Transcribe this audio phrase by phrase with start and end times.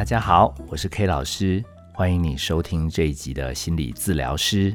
[0.00, 4.74] 大家好，我是 K 老师，欢迎你收听这一集的心理治疗师。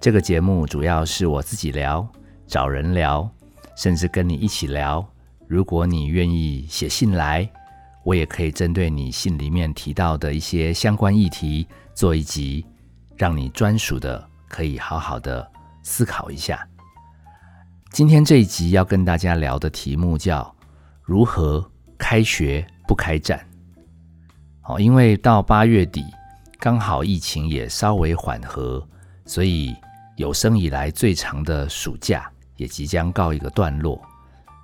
[0.00, 2.08] 这个节目主要是我自己聊，
[2.46, 3.28] 找人聊，
[3.76, 5.04] 甚至跟你一起聊。
[5.48, 7.50] 如果你愿意写信来，
[8.04, 12.64] 我也可以针对你信里面提到的一些相关议题做一集，
[13.16, 15.44] 让你专属的可以好好的
[15.82, 16.64] 思考一下。
[17.90, 20.54] 今天这一集要跟大家聊的题目叫
[21.02, 21.68] 如何
[21.98, 23.44] 开学不开战。
[24.66, 26.02] 哦，因为到八月底，
[26.58, 28.82] 刚好疫情也稍微缓和，
[29.26, 29.76] 所以
[30.16, 34.00] 有生以来最长的暑假也即将告一个段落。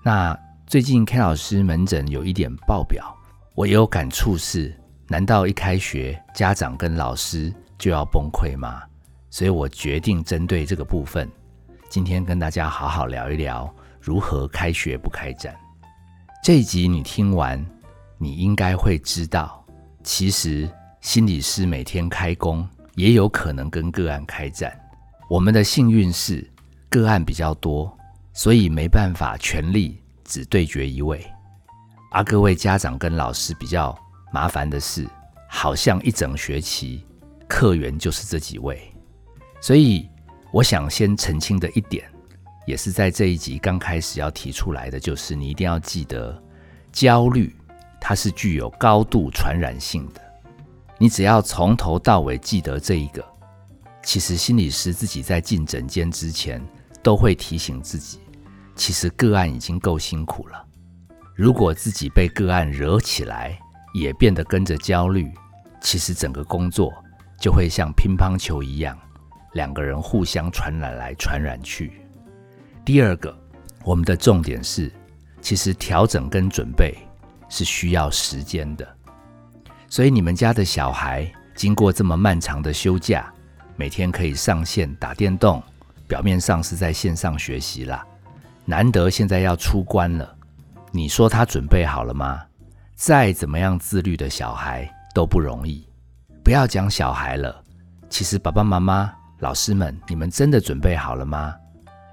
[0.03, 0.35] 那
[0.67, 3.15] 最近 K 老师门诊有一点爆表，
[3.55, 4.75] 我也有感触是：
[5.07, 8.83] 难道一开学，家长跟老师就要崩溃吗？
[9.29, 11.31] 所以我决定针对这个部分，
[11.91, 15.55] 今天跟大家好好聊一聊如何开学不开战。
[16.43, 17.63] 这一集你听完，
[18.17, 19.60] 你应该会知道。
[20.03, 20.69] 其实
[21.01, 24.73] 心理师每天开工，也有可能跟个案开战。
[25.29, 26.49] 我们的幸运是
[26.89, 27.97] 个案比较多，
[28.33, 31.25] 所以没办法全力只对决一位。
[32.11, 33.97] 而各位家长跟老师比较
[34.33, 35.07] 麻烦的是，
[35.49, 37.05] 好像一整学期
[37.47, 38.93] 客源就是这几位。
[39.61, 40.09] 所以
[40.53, 42.11] 我想先澄清的一点，
[42.67, 46.43] 也是在这一集刚开始要提出来的，就是你一定要记得
[46.91, 47.55] 焦虑。
[48.01, 50.21] 它是具有高度传染性的。
[50.99, 53.25] 你只要从头到尾记得这一个，
[54.03, 56.61] 其实心理师自己在进诊间之前
[57.03, 58.19] 都会提醒自己，
[58.75, 60.65] 其实个案已经够辛苦了。
[61.35, 63.59] 如果自己被个案惹起来，
[63.95, 65.33] 也变得跟着焦虑，
[65.81, 66.93] 其实整个工作
[67.41, 68.99] 就会像乒乓球一样，
[69.55, 72.03] 两个人互相传染来传染去。
[72.85, 73.35] 第二个，
[73.85, 74.93] 我们的重点是，
[75.41, 76.95] 其实调整跟准备。
[77.51, 78.89] 是需要时间的，
[79.89, 83.31] 所以你们家的小孩经过这么漫长的休假，
[83.77, 85.63] 每天可以上线打电动，
[86.07, 88.07] 表面上是在线上学习啦。
[88.65, 90.37] 难得现在要出关了，
[90.93, 92.41] 你说他准备好了吗？
[92.95, 95.87] 再怎么样自律的小孩都不容易。
[96.45, 97.63] 不要讲小孩了，
[98.09, 101.55] 其实爸爸妈妈、老师们，你们真的准备好了吗？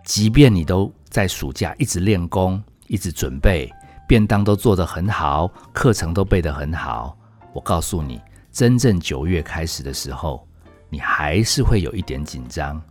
[0.03, 3.71] 即便你都在暑假一直练功，一直准备。
[4.07, 7.17] 便当都做得很好，课程都背得很好。
[7.53, 8.21] 我告诉你，
[8.53, 10.47] 真正九月开始的时候，
[10.89, 12.81] 你还是会有一点紧张，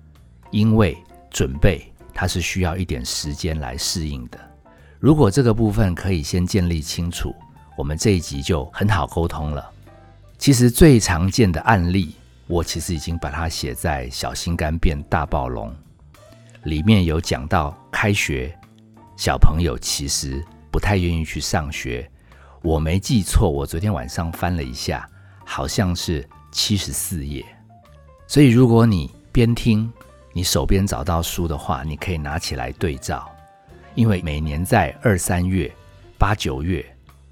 [0.51, 0.95] 因为
[1.31, 4.39] 准备它是需要一点时间来适应的。
[5.01, 7.35] 如果这个部分可以先建立清楚，
[7.79, 9.67] 我们这一集就很好沟通了。
[10.37, 12.15] 其实最常见的案例，
[12.47, 15.71] 我其实已经把它写在《小心肝变大暴龙》
[16.65, 18.55] 里面有讲到，开学
[19.17, 20.45] 小朋友其实。
[20.77, 22.07] 不太愿意去上学，
[22.61, 25.09] 我没记错，我昨天晚上翻了一下，
[25.43, 27.43] 好像是七十四页。
[28.27, 29.91] 所以如果你边听，
[30.35, 33.27] 你手边找到书的话，你可以拿起来对照。
[33.95, 35.75] 因为每年在二三月、
[36.19, 36.85] 八九月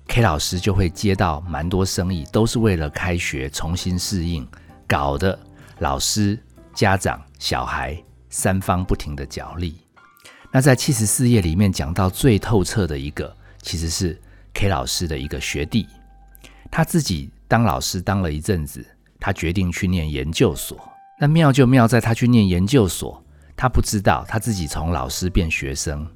[0.09, 4.49] ，K 老师就会接到蛮多生意，都是为了开学重新适应，
[4.88, 5.38] 搞得
[5.81, 9.84] 老师、家长、小孩三方不停的角力。
[10.56, 14.16] 那在七十四页里面讲到最透彻的一个，其实是
[14.53, 15.88] K 老师的一个学弟，
[16.70, 18.87] 他自己当老师当了一阵子，
[19.19, 20.78] 他决定去念研究所。
[21.19, 23.20] 那妙就妙在他去念研究所，
[23.56, 26.06] 他不知道他自己从老师变学生，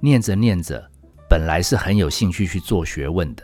[0.00, 0.90] 念着念着，
[1.28, 3.42] 本来是很有兴趣去做学问的，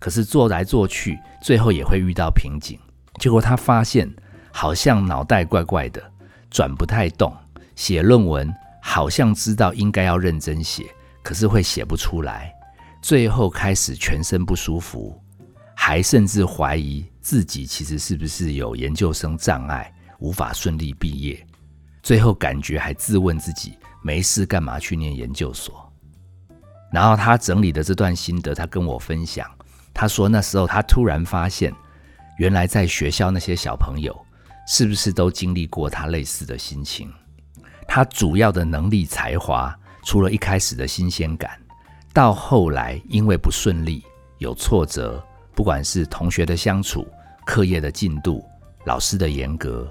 [0.00, 2.76] 可是做来做去，最后也会遇到瓶颈。
[3.20, 4.12] 结果他发现
[4.50, 6.02] 好像脑袋怪怪的，
[6.50, 7.32] 转不太动，
[7.76, 8.52] 写论文。
[8.88, 10.86] 好像知道应该要认真写，
[11.22, 12.50] 可是会写不出来，
[13.02, 15.22] 最后开始全身不舒服，
[15.76, 21.46] 还甚至怀疑自己其实是不是有研究生障碍，无法顺利毕业。
[22.02, 25.92] 最后感觉还自问自己没事干嘛去念研究所。
[26.90, 29.46] 然后他整理的这段心得，他跟我分享，
[29.92, 31.70] 他说那时候他突然发现，
[32.38, 34.18] 原来在学校那些小朋友
[34.66, 37.12] 是不是都经历过他类似的心情。
[37.88, 39.74] 他主要的能力才华，
[40.04, 41.58] 除了一开始的新鲜感，
[42.12, 44.04] 到后来因为不顺利、
[44.36, 45.20] 有挫折，
[45.54, 47.08] 不管是同学的相处、
[47.46, 48.44] 课业的进度、
[48.84, 49.90] 老师的严格，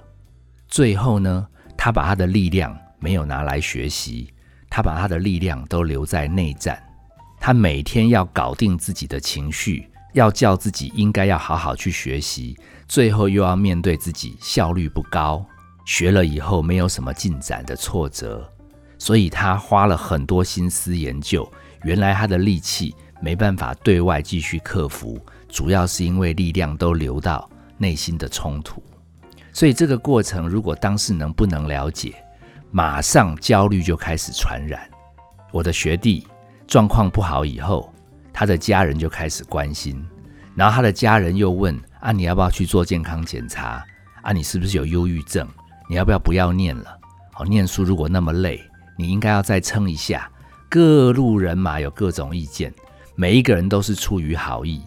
[0.68, 1.46] 最后呢，
[1.76, 4.32] 他把他的力量没有拿来学习，
[4.70, 6.82] 他把他的力量都留在内战。
[7.40, 12.56] 他每天要搞定自己的情绪，要叫自己应该要好好去学习，
[12.88, 15.44] 最后又要面对自己效率不高。
[15.88, 18.45] 学了以后没有什么进展的挫折，
[19.00, 21.50] 所以他花了很多心思研究。
[21.84, 25.18] 原来他的力气没办法对外继续克服，
[25.48, 28.84] 主要是因为力量都流到内心的冲突。
[29.54, 32.13] 所以这个过程，如果当事人不能了解，
[32.69, 34.89] 马上焦虑就开始传染。
[35.54, 36.28] 我的学弟
[36.68, 37.94] 状况不好以后，
[38.34, 40.06] 他的家人就开始关心，
[40.54, 43.81] 然后他的家人又问：啊，你要不要去做健康检查？
[44.22, 45.48] 啊，你是不是有忧郁症？
[45.88, 47.00] 你要不要不要念了？
[47.31, 48.62] 好，念书如果那么累，
[48.98, 50.30] 你应该要再撑一下。
[50.69, 52.74] 各路人马有各种意见，
[53.16, 54.81] 每一个人都是出于好意。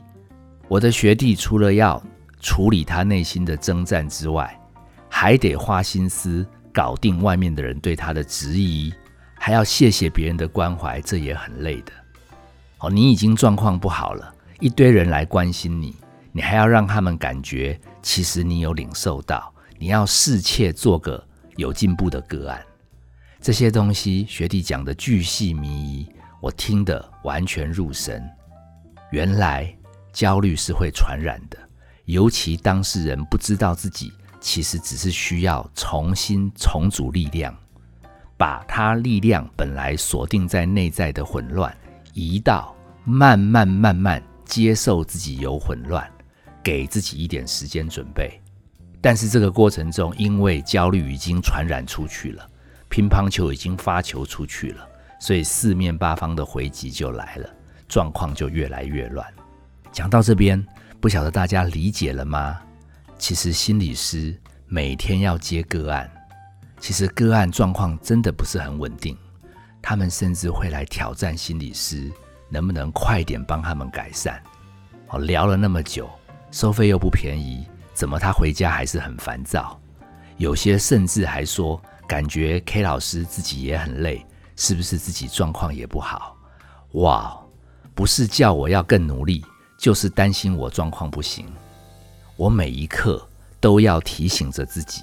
[0.69, 2.03] 我的学弟除了要
[2.39, 4.61] 处理他内心的征战之外，
[5.09, 8.93] 还得花心思搞定外面的人对他的质疑，
[9.35, 11.93] 还要谢谢别人的关怀，这也很累的。
[12.79, 15.97] 哦，你已经状况不好了，一堆人来关心你，
[16.31, 19.50] 你还要让他们感觉其实你有领受到，
[19.81, 22.63] 你要侍妾做个有进步的个案。
[23.41, 26.07] 这些东西学弟讲的巨细靡遗，
[26.43, 28.23] 我听得完全入神。
[29.11, 29.75] 原来
[30.13, 31.57] 焦虑是会传染的，
[32.05, 37.57] 尤其当事人不知道自己其实只是需要重新重组力量，
[38.37, 41.75] 把他力量本来锁定在内在的混乱，
[42.13, 46.07] 移到慢慢慢慢接受自己有混乱，
[46.63, 48.40] 给自己一点时间准备。
[49.01, 52.47] 但是这个过程中，因为焦虑已经传染出去了。
[52.89, 54.87] 乒乓球已经发球出去了，
[55.21, 57.49] 所以四面八方的回击就来了，
[57.89, 59.25] 状况就越来越乱。
[59.93, 60.65] 讲到这边，
[61.01, 62.59] 不晓得大家理解了吗？
[63.17, 64.37] 其实心理师
[64.67, 66.11] 每天要接个案，
[66.81, 69.17] 其实个案状况真的不是很稳定，
[69.81, 72.11] 他们甚至会来挑战心理师，
[72.49, 74.43] 能不能快点帮他们改善？
[75.11, 76.11] 哦，聊了那么久，
[76.51, 79.81] 收费又不便宜，怎么他回家还是很烦躁？
[80.37, 81.81] 有些甚至还说。
[82.09, 84.27] 感觉 K 老师自己也很累，
[84.57, 86.37] 是不是自己状况也不好？
[86.95, 87.41] 哇，
[87.95, 89.45] 不是叫我要更努力，
[89.79, 91.47] 就是担心我状况不行。
[92.35, 93.25] 我每一刻
[93.61, 95.03] 都要提醒着自己，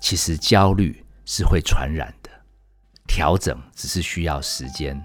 [0.00, 2.28] 其实焦虑是会传染的，
[3.06, 5.00] 调整只是需要时间。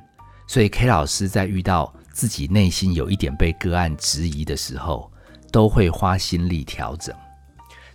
[0.48, 5.12] 所以 K 老师在遇到自己内心有一点被个案质疑的时候，
[5.56, 7.16] 都会花心力调整。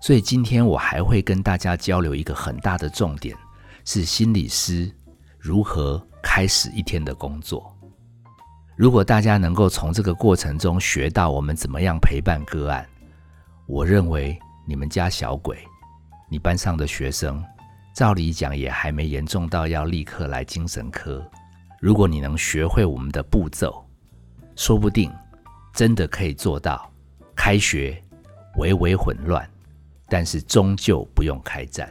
[0.00, 3.36] 所以今天我还会跟大家交流一个很大的重点，
[3.84, 4.90] 是心理师
[5.38, 7.70] 如何开始一天的工作。
[8.76, 12.88] 如果大家能够从这个过程中学到我们怎么样陪伴个案，
[13.66, 15.58] 我认为你们家小鬼，
[16.30, 17.44] 你班上的学生，
[17.94, 21.22] 照理讲也还没严重到要立刻来精神科。
[21.78, 23.84] 如果你能学会我们的步骤，
[24.56, 25.12] 说不定
[25.74, 26.89] 真的可以做到
[27.42, 27.96] 开学
[28.58, 29.48] 微微混乱。
[30.10, 31.90] 但是终究不用开战。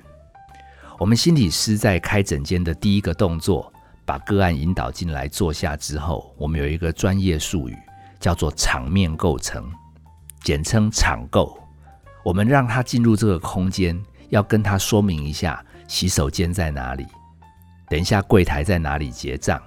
[0.99, 3.73] 我们心理师在开诊间的第一个动作，
[4.05, 7.75] 把个案引导进来坐下之后，我们有一个专业术语
[8.19, 9.71] 叫做场面构成，
[10.43, 11.57] 简称场构。
[12.23, 17.07] 我们让他进入这个空间，要跟他说明一下洗手间在哪里，
[17.89, 19.59] 等一下柜台在哪里结账，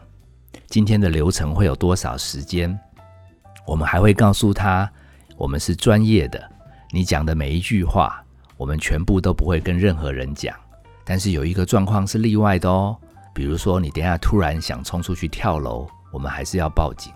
[0.66, 2.78] 今天的流程会有多少时间。
[3.66, 4.92] 我们还会告诉他，
[5.42, 6.40] 我们是专业的，
[6.92, 8.24] 你讲的每一句话。
[8.56, 10.54] 我们全部都不会跟任何人讲，
[11.04, 12.96] 但是有一个状况是例外的哦。
[13.34, 17.12] 比如说，你等下突然想冲出去跳楼，我们还是要报警。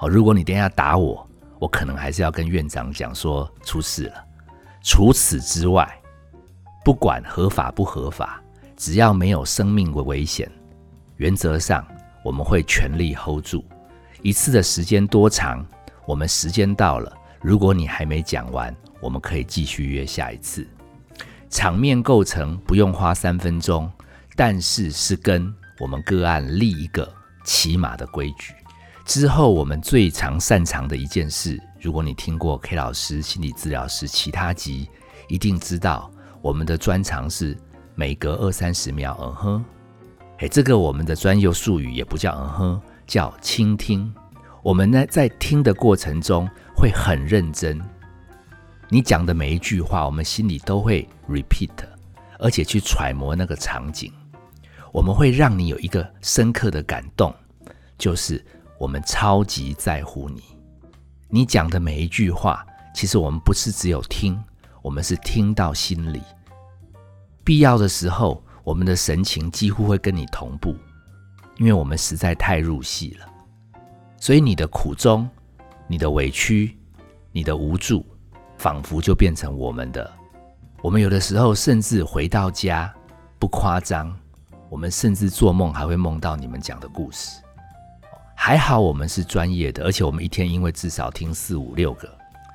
[0.00, 1.24] 哦，如果你等下打我，
[1.60, 4.14] 我可能还是要跟院长讲说出事了。
[4.82, 5.88] 除此之外，
[6.84, 8.42] 不管合法不合法，
[8.76, 10.50] 只要没有生命的危险，
[11.18, 11.86] 原则上
[12.24, 13.64] 我们会全力 hold 住。
[14.22, 15.64] 一次的时间多长？
[16.04, 20.66] 我们时间到了，如果你还没讲完，我们可以继续约下一次。
[21.48, 23.90] 场面构成不用花三分钟，
[24.36, 27.10] 但是是跟我们个案立一个
[27.44, 28.54] 起码的规矩。
[29.04, 34.88] 之后我们最常擅长的一件事，如果你听过 K 老师心理治疗师其他集，
[35.26, 36.10] 一定知道
[36.42, 37.56] 我们的专长是
[37.94, 39.64] 每隔二三十秒，嗯哼，
[40.38, 44.14] 哎，这个我们的专业术语也不叫嗯哼，叫倾听。
[44.62, 47.80] 我们呢在听的过程中会很认真。
[48.88, 51.70] 你讲的每一句话，我们心里都会 repeat，
[52.38, 54.12] 而且去揣摩那个场景。
[54.92, 57.34] 我们会让你有一个深刻的感动，
[57.96, 58.44] 就是
[58.78, 60.42] 我们超级在乎你。
[61.28, 64.36] 你讲的每一句话，其实我们不是只有听，
[64.82, 66.20] 我们是听到心里。
[67.44, 70.74] 必要的时候，我们的神情几乎会跟你同步，
[71.56, 73.26] 因为我们实在太入戏了。
[74.20, 75.28] 所以你的苦衷、
[75.88, 76.78] 你的委屈、
[77.32, 78.06] 你的无助。
[78.58, 80.12] 仿佛就变成我们的。
[80.82, 82.94] 我们有的时候甚至回到家，
[83.38, 84.14] 不夸张，
[84.68, 87.40] 我们甚至做梦还会梦到你们讲的故事。
[88.36, 92.06] 还好我们是专业的，而且我们一天因为至少听四五六个，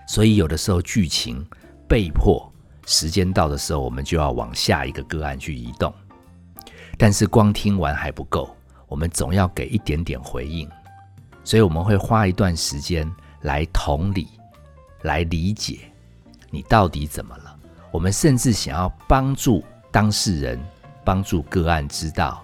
[0.08, 1.44] 所以有的时候剧情
[1.88, 2.54] 被迫
[2.86, 5.92] 时间到的时候，我们就要往下一个个案去移动。
[7.00, 8.56] 但是光听完还不够，
[8.88, 10.70] 我们总要给一点点回应，
[11.46, 13.10] 所以我们会花一段时间
[13.44, 14.28] 来同理，
[15.04, 15.82] 来理解
[16.50, 17.56] 你到底怎么了。
[17.92, 20.60] 我们甚至想要帮助当事人，
[21.06, 22.44] 帮助个案知道，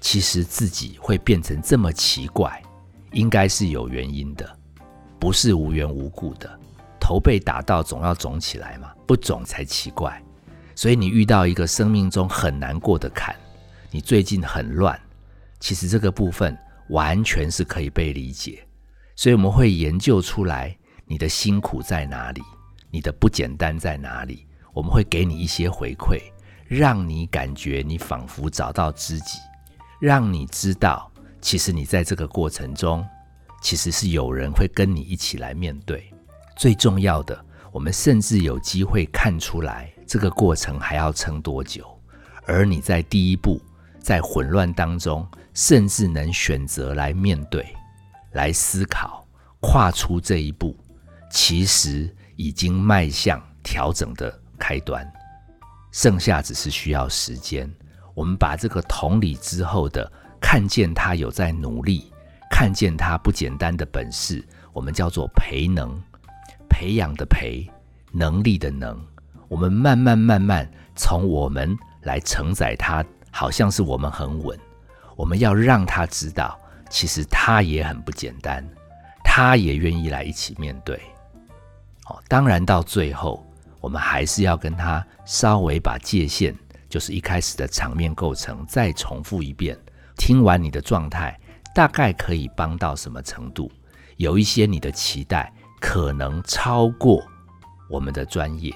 [0.00, 2.62] 其实自己会变成这么奇怪，
[3.12, 4.58] 应该是有原因的，
[5.18, 6.48] 不是无缘无故的。
[7.00, 10.22] 头被打到总要肿起来嘛，不肿才奇怪。
[10.74, 13.34] 所以你遇到一个生命中很难过的坎。
[13.90, 14.98] 你最近很乱，
[15.58, 16.56] 其实这个部分
[16.88, 18.64] 完全是可以被理解，
[19.14, 22.40] 所以我们会研究出来你的辛苦在哪里，
[22.90, 26.20] 你的不简单在哪里，我们会给你一些回馈，
[26.68, 29.38] 让你感觉你仿佛找到知己，
[30.00, 33.04] 让你知道其实你在这个过程中，
[33.60, 36.12] 其实是有人会跟你一起来面对。
[36.56, 41.84] 最重要的，我们甚至有机会看出来这个过程还要撑多久，
[42.46, 43.60] 而你在第一步。
[43.98, 45.26] 在混乱当中，
[45.56, 47.66] 甚至能选择来面对、
[48.32, 49.26] 来思考、
[49.58, 50.76] 跨出这一步，
[51.30, 55.10] 其实已经迈向调整的开端。
[55.90, 57.68] 剩下只是需要时间。
[58.14, 62.12] 我们把这个同理之后的看见他有在努力，
[62.50, 65.98] 看见他不简单的本事，我们叫做培能，
[66.68, 67.66] 培养的培，
[68.12, 69.02] 能力的能。
[69.48, 73.02] 我们慢慢慢慢从我们来承载他。
[73.30, 74.58] 好像是我们很稳，
[75.16, 76.56] 我们要让他知道，
[76.88, 78.62] 其实他也很不简单，
[79.24, 81.00] 他也愿意来一起面对。
[82.08, 83.44] 哦，当然到最后，
[83.80, 86.54] 我们还是要跟他稍微把界限，
[86.88, 89.76] 就是一开始的场面构成再重复一遍。
[90.16, 91.38] 听完你的状态，
[91.74, 93.70] 大概可以帮到什么程度？
[94.18, 97.22] 有一些你的期待可能超过
[97.90, 98.72] 我们的专业，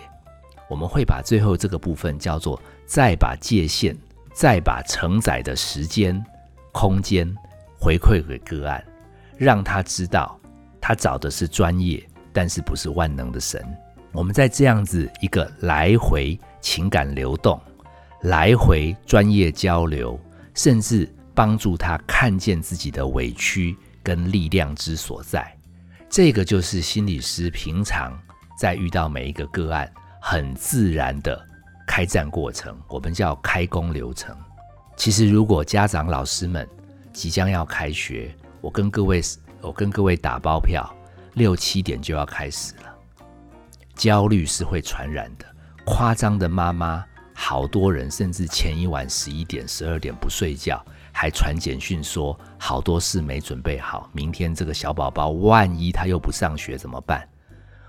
[0.69, 3.97] 我们会把最后这个部分叫做再把界限。
[4.33, 6.25] 再把承载的时间、
[6.73, 7.33] 空间
[7.79, 8.83] 回馈给个案，
[9.37, 10.39] 让他知道
[10.81, 13.63] 他找的是专业，但是不是万能的神。
[14.13, 17.61] 我们在这样子一个来回情感流动、
[18.23, 20.19] 来回专业交流，
[20.55, 25.57] 甚至帮助他看见自己的委屈跟力量之所在。
[26.09, 28.19] 这个就是心理师平常
[28.59, 29.89] 在遇到每一个个案，
[30.21, 31.50] 很自然的。
[31.91, 34.33] 开战过程，我们叫开工流程。
[34.97, 36.67] 其实，如果家长老师们
[37.13, 39.21] 即将要开学，我跟各位，
[39.61, 40.89] 我跟各位打包票，
[41.35, 42.95] 六七点就要开始了。
[43.97, 45.45] 焦虑是会传染的，
[45.85, 47.05] 夸张的妈妈，
[47.35, 50.81] 好多人甚至前一晚十一点、十二点不睡觉，
[51.11, 57.29] 还传简讯说好多事没准备好，明天这个小宝宝万一他又不上学怎么办？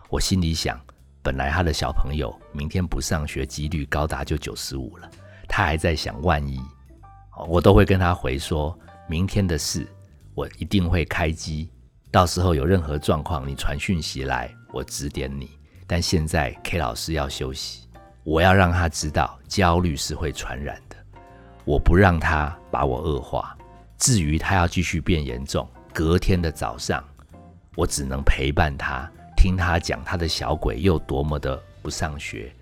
[0.10, 0.76] 我心里想。
[1.24, 5.10] 本来他的小朋友明天不上学，几率高达就九十五了。
[5.48, 6.60] 他还在想万一，
[7.48, 9.88] 我都会跟他回说，明天的事
[10.34, 11.70] 我一定会开机。
[12.10, 15.50] 到时候有任何状况，你传讯息来，我指点你。
[15.86, 17.88] 但现在 K 老师要休息，
[18.24, 20.96] 我要让他知道焦虑是会传染的，
[21.66, 23.56] 我不让他把我恶化。
[23.98, 27.04] 至于他要继续变严重，隔天的早上，
[27.76, 29.10] 我只能陪伴他。
[29.42, 32.54] 听他讲他的小鬼又多么的不上学，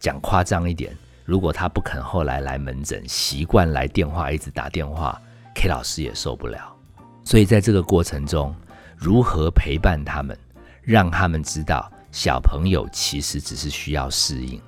[0.00, 0.92] 讲夸张一点，
[1.24, 5.16] 如果他不肯后来来门诊，习惯来电话一直打电话
[5.54, 6.74] ，K 老师也受不了。
[7.22, 8.52] 所以在这个过程中，
[8.96, 10.36] 如何陪伴他们，
[10.82, 14.60] 让他们知道小朋友其实只是需要适应，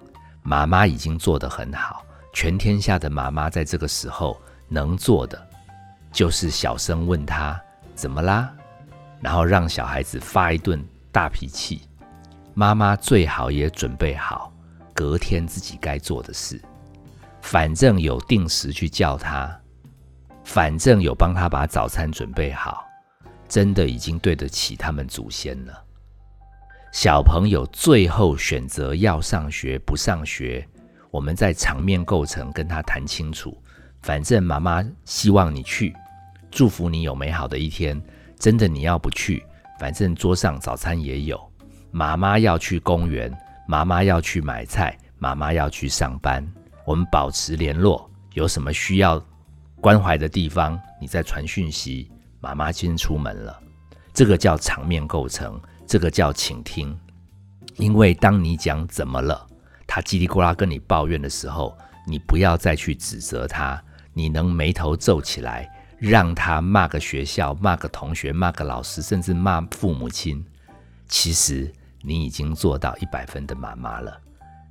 [0.44, 2.04] 妈妈已经做得很好。
[2.32, 5.48] 全天下的妈妈在这个时候能做的，
[6.12, 7.60] 就是小声问他
[7.96, 8.48] 怎么啦，
[9.20, 10.80] 然后让小孩子发一顿。
[11.12, 11.82] 大脾气，
[12.54, 14.52] 妈妈最好也准备好
[14.94, 16.60] 隔天自己该做的事。
[17.42, 19.60] 反正有定时去叫他，
[20.44, 22.84] 反正有帮他把早餐准备好，
[23.48, 25.84] 真的已经对得起他们祖先了。
[26.92, 30.66] 小朋友最后选择要上学不上学，
[31.10, 33.56] 我们在场面构成跟他谈清楚。
[34.02, 35.94] 反正妈妈希望你去，
[36.50, 38.00] 祝福你有美好的一天。
[38.38, 39.44] 真的你要不去？
[39.80, 41.40] 反正桌上早餐也有，
[41.90, 43.32] 妈妈要去公园，
[43.66, 46.46] 妈妈要去买菜，妈妈要去上班。
[46.84, 49.18] 我们保持联络，有什么需要
[49.80, 52.12] 关怀的地方，你再传讯息。
[52.40, 53.58] 妈妈先出门了，
[54.12, 56.94] 这个叫场面构成，这个叫倾听。
[57.76, 59.46] 因为当你讲怎么了，
[59.86, 61.74] 他叽里呱啦跟你抱怨的时候，
[62.06, 63.82] 你不要再去指责他，
[64.12, 65.66] 你能眉头皱起来，
[66.00, 70.42] 让他骂个学校、骂个同学、骂个老师，甚至骂父母亲，
[71.06, 74.18] 其实你已经做到一百分的妈妈了。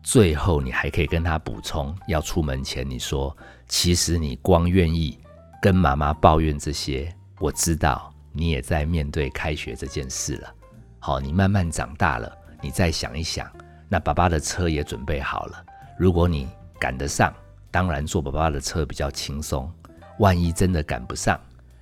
[0.01, 3.35] 最后，你还可以跟他补充，要出门前你说
[3.69, 5.19] ：“其实你光愿意
[5.61, 10.51] 跟妈妈抱怨这些，我知道你也在面对开学这件事了。
[10.97, 13.47] 好，你慢慢长大了，你再想一想，
[13.87, 15.63] 那爸爸的车也准备好了。
[15.95, 16.47] 如果你
[16.79, 17.31] 赶得上，
[17.69, 19.71] 当然坐爸爸的车比较轻松。”
[20.19, 21.39] 万一真的赶不上，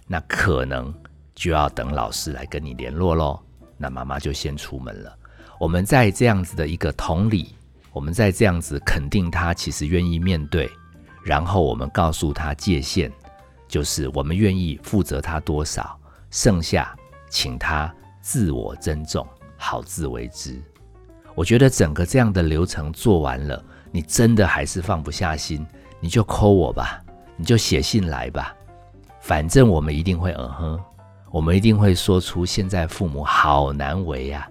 [0.07, 0.93] 那可能
[1.35, 3.39] 就要等老师来跟你联络喽。
[3.77, 5.15] 那妈妈就先出门了。
[5.59, 7.55] 我们在这样子的一个同理，
[7.91, 10.69] 我们在这样子肯定他其实愿意面对，
[11.23, 13.11] 然后我们告诉他界限，
[13.67, 16.95] 就是我们愿意负责他多少，剩下
[17.29, 19.27] 请他自我珍重，
[19.57, 20.61] 好自为之。
[21.33, 25.65] 我觉得整个这样的流程做完了，你真的还是放不下心，
[25.99, 27.03] 你就扣我吧。
[27.37, 28.53] 你就写信来吧，
[29.21, 30.79] 反正我们一定会嗯哼，
[31.31, 34.49] 我们一定会说出现在父母好难为呀，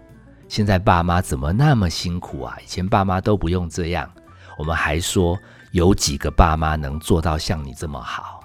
[0.49, 2.57] 现在爸妈怎么那么辛苦啊？
[2.62, 4.09] 以前爸妈都不用这样，
[4.57, 5.37] 我们还说
[5.73, 8.40] 有几个爸妈能做到像你这么好。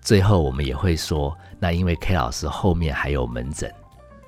[0.00, 3.70] 最后我们也会说，那因为 K 老师后面还有门诊，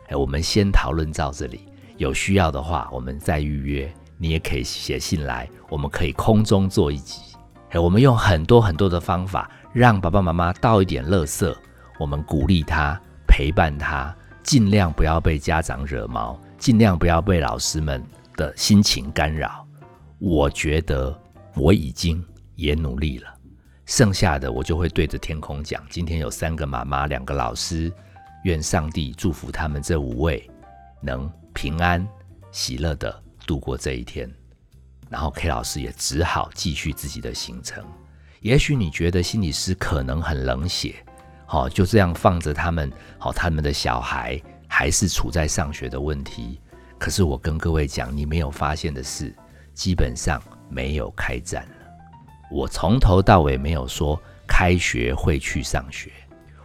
[0.09, 7.28] 哎，我们先讨论到这里，有需要的话我们再预约，你也可以写信来，我们可以空中做一集。
[7.71, 11.55] 哎，我们用很多很多的方法，让爸爸妈妈倒一点垃圾。
[11.99, 18.03] 我们鼓励他，陪伴他，尽量不要被家长惹毛，尽量不要被老师们
[18.37, 19.67] 的心情干扰。
[20.19, 21.17] 我觉得
[21.55, 23.29] 我已经也努力了，
[23.85, 27.93] 剩下的我就会对着天空讲：今天有三个妈妈，两个老师，
[28.45, 30.49] 愿上帝祝福他们这五位
[31.03, 32.07] 能平安
[32.51, 34.31] 喜乐的度过这一天。
[35.09, 37.85] 然后 K 老师也只好继续自己的行程。
[38.41, 40.95] 也许你觉得心理师可能很冷血，
[41.45, 46.61] 好就这样放着他们，好他们的小孩还是处在上学的问题。
[46.99, 49.35] 可是我跟各位讲，你没有发现的是，
[49.75, 51.75] 基本上没有开战了。
[52.51, 56.13] 我从头到尾没有说开学会去上学，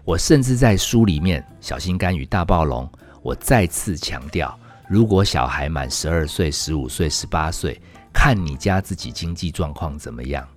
[0.03, 2.85] 我甚至在书里面《小心肝与大暴龙》，
[3.21, 7.81] 我再次强调，如果小孩满十二岁、十五岁、十八岁。
[8.13, 10.47] 看你家自己经济状况怎么样，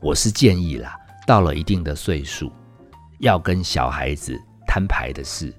[0.00, 2.52] 我是建议啦，到了一定的岁数，
[3.20, 5.54] 要跟小孩子摊牌的是，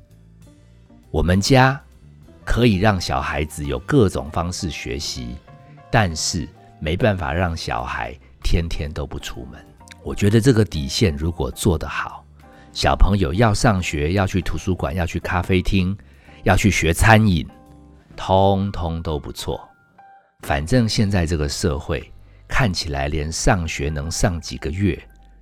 [1.09, 1.81] 我们家
[2.45, 5.35] 可以让小孩子有各种方式学习，
[5.89, 6.47] 但是
[6.79, 9.59] 没办法让小孩天天都不出门。
[10.03, 12.23] 我觉得这个底线如果做得好，
[12.73, 15.97] 小朋友要上学，要去图书馆，要去咖啡厅，
[16.43, 17.47] 要去学餐饮，
[18.15, 19.68] 通通都不错。
[20.41, 22.11] 反正现在这个社会
[22.47, 24.99] 看起来连上学能上几个月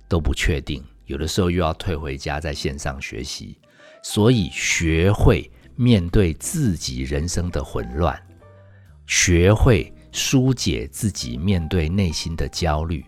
[0.08, 3.58] 都不确定，有的时候又要退回家在线上学习，
[4.02, 8.20] 所以学会面对自己人生的混乱，
[9.06, 13.04] 学会疏解自己面对内心的焦虑，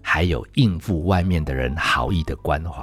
[0.00, 2.82] 还有应付外面的人好意的关怀，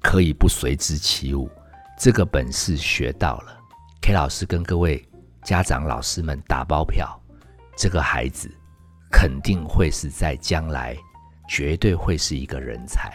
[0.00, 1.50] 可以不随之起舞。
[1.98, 3.56] 这个本事学到了
[4.00, 5.06] ，K 老师跟各位
[5.44, 7.20] 家长老师们打包票。
[7.76, 8.50] 这个孩子
[9.10, 10.96] 肯定会是在将来
[11.48, 13.12] 绝对会是一个人才，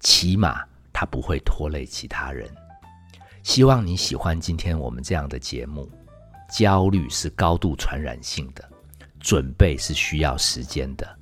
[0.00, 2.48] 起码他不会拖累其他人。
[3.42, 5.90] 希望你喜欢今天我们这样的节目。
[6.50, 8.62] 焦虑是高度传染性的，
[9.18, 11.18] 准备是需要时间的。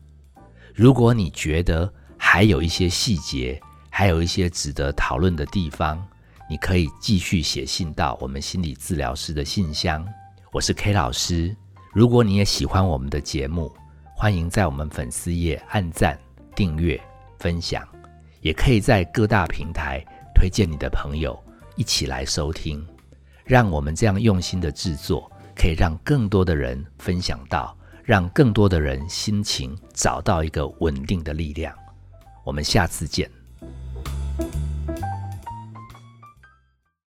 [0.74, 6.04] 如果你觉得还有一些细节，还有一些值得讨论的地方，
[6.48, 10.04] 你可以继续写信到我们心理治疗师的信箱。
[10.50, 11.56] 我是 K 老师。
[11.92, 13.72] 如果你也喜欢我们的节目，
[14.14, 16.16] 欢迎在我们粉丝页按赞、
[16.54, 17.00] 订阅、
[17.40, 17.86] 分享，
[18.42, 20.00] 也可以在各大平台
[20.32, 21.36] 推荐你的朋友
[21.74, 22.86] 一起来收听。
[23.44, 31.74] 让我们这样用心的制作，可以让更多的人分享到，让更多的人心情找到一个稳定的力量。
[32.44, 33.28] 我们下次见。